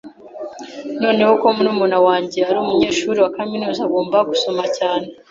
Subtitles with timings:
[1.03, 5.07] Noneho ko murumuna wanjye ari umunyeshuri wa kaminuza, agomba gusoma cyane.